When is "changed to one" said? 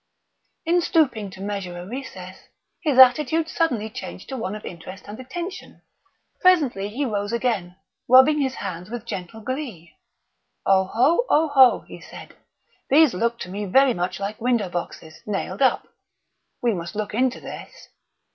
3.87-4.55